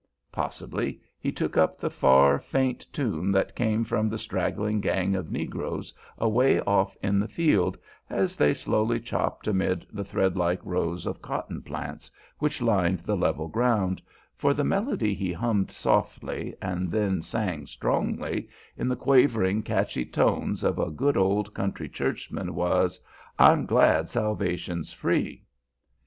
Possibly 0.31 0.99
he 1.19 1.31
took 1.31 1.55
up 1.57 1.77
the 1.77 1.91
far, 1.91 2.39
faint 2.39 2.87
tune 2.91 3.31
that 3.33 3.55
came 3.55 3.83
from 3.83 4.09
the 4.09 4.17
straggling 4.17 4.79
gang 4.81 5.13
of 5.15 5.31
negroes 5.31 5.93
away 6.17 6.59
off 6.61 6.97
in 7.03 7.19
the 7.19 7.27
field, 7.27 7.77
as 8.09 8.35
they 8.35 8.55
slowly 8.55 8.99
chopped 8.99 9.45
amid 9.45 9.85
the 9.93 10.03
threadlike 10.03 10.59
rows 10.65 11.05
of 11.05 11.21
cotton 11.21 11.61
plants 11.61 12.09
which 12.39 12.63
lined 12.63 13.01
the 13.01 13.15
level 13.15 13.47
ground, 13.47 14.01
for 14.35 14.55
the 14.55 14.63
melody 14.63 15.13
he 15.13 15.31
hummed 15.31 15.69
softly 15.69 16.55
and 16.63 16.89
then 16.89 17.21
sang 17.21 17.67
strongly, 17.67 18.49
in 18.75 18.87
the 18.87 18.95
quavering, 18.95 19.61
catchy 19.61 20.03
tones 20.03 20.63
of 20.63 20.79
a 20.79 20.89
good 20.89 21.15
old 21.15 21.53
country 21.53 21.87
churchman, 21.87 22.55
was 22.55 22.99
"I'm 23.37 23.67
glad 23.67 24.09
salvation's 24.09 24.91
free." 24.91 25.43